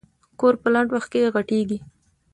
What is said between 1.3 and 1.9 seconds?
غټېږي.